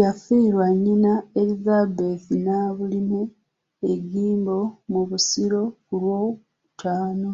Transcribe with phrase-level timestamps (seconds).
[0.00, 3.20] Yafiirwa Nnyina Elizabeth Nabulime
[3.90, 4.58] e Gimbo
[4.90, 7.30] mu Busiro ku Lwokutaano.